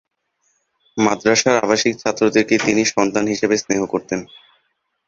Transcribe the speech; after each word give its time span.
মাদ্রাসার 0.97 1.55
আবাসিক 1.63 1.93
ছাত্রদেরকে 1.97 2.55
তিনি 2.65 2.81
সন্তান 2.93 3.25
হিসেবে 3.27 3.55
স্নেহ 3.57 3.81
করতেন। 3.85 4.19